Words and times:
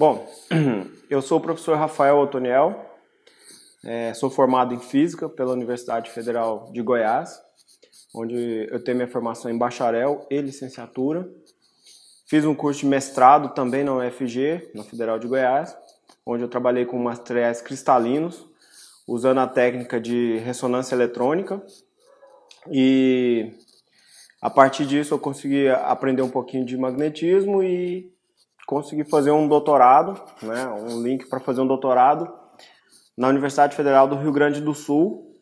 Bom, 0.00 0.26
eu 1.10 1.20
sou 1.20 1.36
o 1.36 1.42
professor 1.42 1.76
Rafael 1.76 2.16
Otoniel, 2.16 2.86
é, 3.84 4.14
sou 4.14 4.30
formado 4.30 4.72
em 4.72 4.78
Física 4.78 5.28
pela 5.28 5.52
Universidade 5.52 6.10
Federal 6.10 6.70
de 6.72 6.80
Goiás, 6.80 7.38
onde 8.14 8.66
eu 8.70 8.82
tenho 8.82 8.96
minha 8.96 9.10
formação 9.10 9.50
em 9.50 9.58
bacharel 9.58 10.26
e 10.30 10.40
licenciatura. 10.40 11.30
Fiz 12.26 12.46
um 12.46 12.54
curso 12.54 12.80
de 12.80 12.86
mestrado 12.86 13.52
também 13.52 13.84
na 13.84 13.94
UFG, 13.94 14.70
na 14.74 14.84
Federal 14.84 15.18
de 15.18 15.28
Goiás, 15.28 15.76
onde 16.24 16.44
eu 16.44 16.48
trabalhei 16.48 16.86
com 16.86 16.98
materiais 16.98 17.60
cristalinos, 17.60 18.48
usando 19.06 19.40
a 19.40 19.46
técnica 19.46 20.00
de 20.00 20.38
ressonância 20.38 20.94
eletrônica. 20.94 21.62
E 22.72 23.52
a 24.40 24.48
partir 24.48 24.86
disso 24.86 25.12
eu 25.12 25.18
consegui 25.18 25.68
aprender 25.68 26.22
um 26.22 26.30
pouquinho 26.30 26.64
de 26.64 26.74
magnetismo 26.78 27.62
e 27.62 28.10
consegui 28.70 29.02
fazer 29.02 29.32
um 29.32 29.48
doutorado, 29.48 30.16
né, 30.40 30.64
um 30.68 31.02
link 31.02 31.28
para 31.28 31.40
fazer 31.40 31.60
um 31.60 31.66
doutorado 31.66 32.32
na 33.18 33.26
Universidade 33.26 33.74
Federal 33.74 34.06
do 34.06 34.14
Rio 34.14 34.30
Grande 34.30 34.60
do 34.60 34.72
Sul, 34.72 35.34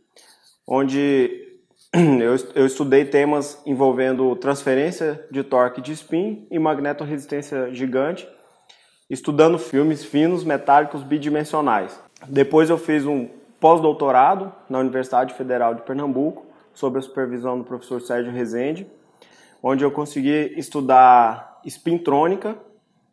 onde 0.67 1.61
eu, 1.93 2.35
eu 2.55 2.65
estudei 2.65 3.05
temas 3.05 3.61
envolvendo 3.67 4.35
transferência 4.37 5.23
de 5.31 5.45
torque 5.45 5.83
de 5.83 5.93
spin 5.93 6.47
e 6.51 6.59
magnetorresistência 6.59 7.71
gigante, 7.75 8.27
estudando 9.11 9.59
filmes 9.59 10.03
finos 10.03 10.43
metálicos 10.43 11.03
bidimensionais. 11.03 12.01
Depois 12.27 12.71
eu 12.71 12.79
fiz 12.79 13.05
um 13.05 13.29
pós-doutorado 13.61 14.51
na 14.71 14.79
Universidade 14.79 15.35
Federal 15.35 15.75
de 15.75 15.83
Pernambuco, 15.83 16.47
sob 16.73 16.99
a 16.99 17.03
supervisão 17.03 17.59
do 17.59 17.65
professor 17.65 18.01
Sérgio 18.01 18.33
Rezende, 18.33 18.91
onde 19.63 19.85
eu 19.85 19.91
consegui 19.91 20.55
estudar 20.57 21.61
spintrônica, 21.67 22.57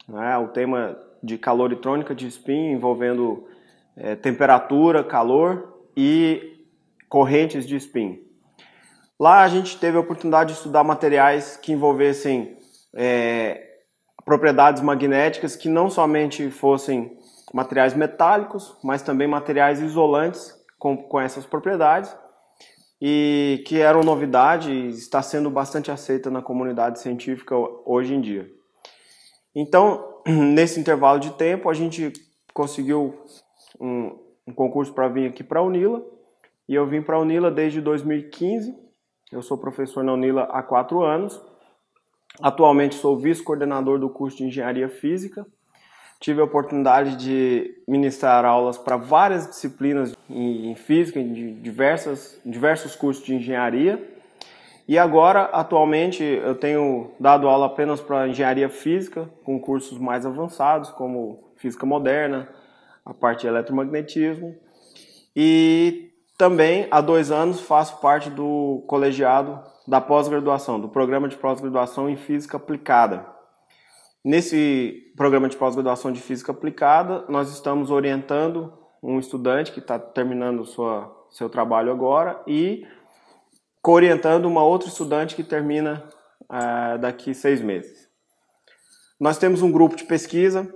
né, 0.08 0.38
o 0.38 0.48
tema 0.50 0.98
de 1.22 1.38
caloritrônica 1.38 2.14
de 2.14 2.28
spin 2.28 2.72
envolvendo 2.72 3.48
é, 3.96 4.16
temperatura, 4.16 5.04
calor 5.04 5.82
e 5.96 6.62
correntes 7.10 7.66
de 7.66 7.76
spin. 7.76 8.22
Lá 9.20 9.44
a 9.44 9.48
gente 9.48 9.78
teve 9.78 9.98
a 9.98 10.02
oportunidade 10.02 10.52
de 10.52 10.58
estudar 10.58 10.84
materiais 10.84 11.58
que 11.58 11.72
envolvessem 11.72 12.58
é, 12.94 13.66
propriedades 14.26 14.82
magnéticas 14.82 15.56
que 15.56 15.70
não 15.70 15.90
somente 15.90 16.50
fossem 16.50 17.18
materiais 17.54 17.94
metálicos, 17.94 18.76
mas 18.84 19.02
também 19.02 19.28
materiais 19.28 19.80
isolantes 19.80 20.54
com, 20.78 20.98
com 20.98 21.20
essas 21.20 21.46
propriedades 21.46 22.14
e 23.02 23.64
que 23.66 23.80
eram 23.80 24.02
novidade 24.02 24.72
e 24.72 24.90
está 24.90 25.22
sendo 25.22 25.50
bastante 25.50 25.92
aceita 25.92 26.30
na 26.30 26.42
comunidade 26.42 27.00
científica 27.00 27.56
hoje 27.86 28.14
em 28.14 28.22
dia. 28.22 28.50
Então, 29.56 30.22
nesse 30.28 30.80
intervalo 30.80 31.20
de 31.20 31.32
tempo, 31.32 31.70
a 31.70 31.74
gente 31.74 32.12
conseguiu 32.54 33.16
um, 33.80 34.18
um 34.46 34.54
concurso 34.54 34.94
para 34.94 35.08
vir 35.08 35.30
aqui 35.30 35.44
para 35.44 35.60
a 35.60 35.64
Unila. 35.64 36.04
E 36.68 36.76
eu 36.76 36.86
vim 36.86 37.02
para 37.02 37.16
a 37.16 37.20
Unila 37.20 37.50
desde 37.50 37.80
2015. 37.80 38.76
Eu 39.32 39.42
sou 39.42 39.58
professor 39.58 40.04
na 40.04 40.14
Unila 40.14 40.44
há 40.52 40.62
quatro 40.62 41.02
anos. 41.02 41.40
Atualmente 42.42 42.96
sou 42.96 43.18
vice-coordenador 43.18 43.98
do 43.98 44.10
curso 44.10 44.38
de 44.38 44.46
Engenharia 44.46 44.90
Física. 44.90 45.46
Tive 46.20 46.42
a 46.42 46.46
oportunidade 46.46 47.18
de 47.18 47.84
ministrar 47.88 48.46
aulas 48.46 48.78
para 48.78 48.98
várias 48.98 49.48
disciplinas 49.48 50.16
em, 50.30 50.72
em 50.72 50.76
física, 50.76 51.20
em 51.20 51.62
diversas, 51.62 52.40
diversos 52.46 52.96
cursos 52.96 53.24
de 53.24 53.36
engenharia. 53.36 54.15
E 54.88 55.00
agora, 55.00 55.46
atualmente, 55.46 56.24
eu 56.24 56.54
tenho 56.54 57.12
dado 57.20 57.48
aula 57.48 57.66
apenas 57.66 58.00
para 58.00 58.28
engenharia 58.28 58.70
física, 58.70 59.28
com 59.44 59.60
cursos 59.60 59.98
mais 59.98 60.26
avançados, 60.26 60.92
como 60.92 61.40
física 61.56 61.86
moderna, 61.86 62.48
a 63.04 63.14
parte 63.14 63.42
de 63.42 63.48
eletromagnetismo. 63.48 64.56
E 65.36 66.12
também, 66.38 66.88
há 66.92 67.02
dois 67.02 67.32
anos, 67.32 67.62
faço 67.62 68.00
parte 68.00 68.30
do 68.30 68.84
colegiado 68.88 69.60
da 69.88 70.00
pós-graduação, 70.00 70.80
do 70.80 70.90
programa 70.90 71.28
de 71.28 71.36
pós-graduação 71.36 72.10
em 72.10 72.16
física 72.16 72.58
aplicada. 72.58 73.26
Nesse 74.24 75.14
programa 75.16 75.48
de 75.48 75.58
pós-graduação 75.58 76.12
de 76.12 76.20
física 76.20 76.52
aplicada, 76.52 77.26
nós 77.30 77.52
estamos 77.52 77.90
orientando 77.90 78.74
um 79.02 79.20
estudante 79.20 79.72
que 79.72 79.80
está 79.80 79.98
terminando 80.00 80.66
sua, 80.66 81.12
seu 81.30 81.48
trabalho 81.50 81.92
agora 81.92 82.42
e 82.48 82.86
orientando 83.92 84.46
uma 84.46 84.64
outra 84.64 84.90
estudante 84.90 85.36
que 85.36 85.44
termina 85.44 86.04
uh, 86.44 86.98
daqui 87.00 87.34
seis 87.34 87.62
meses. 87.62 88.08
Nós 89.20 89.38
temos 89.38 89.62
um 89.62 89.72
grupo 89.72 89.96
de 89.96 90.04
pesquisa 90.04 90.72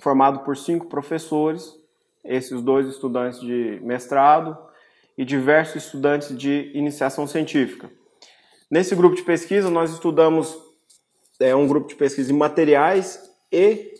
formado 0.00 0.40
por 0.40 0.56
cinco 0.56 0.86
professores, 0.86 1.72
esses 2.24 2.62
dois 2.62 2.86
estudantes 2.86 3.40
de 3.40 3.80
mestrado 3.82 4.56
e 5.16 5.24
diversos 5.24 5.84
estudantes 5.84 6.36
de 6.36 6.70
iniciação 6.74 7.26
científica. 7.26 7.90
Nesse 8.70 8.94
grupo 8.94 9.16
de 9.16 9.22
pesquisa, 9.22 9.70
nós 9.70 9.90
estudamos 9.90 10.56
é, 11.40 11.54
um 11.54 11.66
grupo 11.66 11.88
de 11.88 11.94
pesquisa 11.94 12.32
em 12.32 12.36
materiais 12.36 13.18
e 13.50 13.94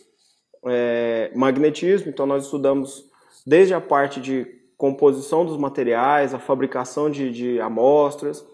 é, 0.65 1.31
magnetismo, 1.35 2.09
então 2.09 2.25
nós 2.25 2.45
estudamos 2.45 3.09
desde 3.45 3.73
a 3.73 3.81
parte 3.81 4.21
de 4.21 4.58
composição 4.79 5.45
dos 5.45 5.57
materiais, 5.57 6.33
a 6.33 6.39
fabricação 6.39 7.11
de, 7.11 7.29
de 7.31 7.59
amostras, 7.59 8.45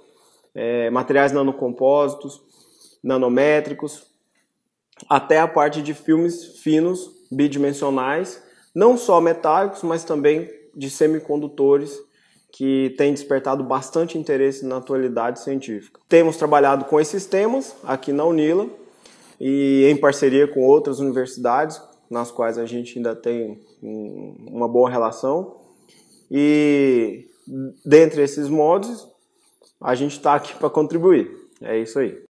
é, 0.55 0.89
materiais 0.89 1.31
nanocompósitos, 1.31 2.41
nanométricos, 3.03 4.07
até 5.07 5.39
a 5.39 5.47
parte 5.47 5.83
de 5.83 5.93
filmes 5.93 6.57
finos, 6.63 7.11
bidimensionais, 7.31 8.43
não 8.73 8.97
só 8.97 9.21
metálicos, 9.21 9.83
mas 9.83 10.03
também 10.03 10.49
de 10.75 10.89
semicondutores, 10.89 11.95
que 12.51 12.95
tem 12.97 13.13
despertado 13.13 13.63
bastante 13.63 14.17
interesse 14.17 14.65
na 14.65 14.77
atualidade 14.77 15.41
científica. 15.41 15.99
Temos 16.09 16.37
trabalhado 16.37 16.85
com 16.85 16.99
esses 16.99 17.27
temas 17.27 17.75
aqui 17.83 18.11
na 18.11 18.25
Unila 18.25 18.67
e 19.39 19.85
em 19.91 19.95
parceria 19.95 20.47
com 20.47 20.63
outras 20.63 20.99
universidades, 20.99 21.79
nas 22.09 22.31
quais 22.31 22.57
a 22.57 22.65
gente 22.65 22.97
ainda 22.97 23.15
tem 23.15 23.61
uma 23.83 24.67
boa 24.67 24.89
relação. 24.89 25.64
E 26.29 27.27
dentre 27.85 28.23
esses 28.23 28.49
modos, 28.49 29.07
a 29.79 29.93
gente 29.95 30.13
está 30.13 30.35
aqui 30.35 30.55
para 30.55 30.69
contribuir. 30.69 31.29
É 31.61 31.77
isso 31.77 31.99
aí. 31.99 32.23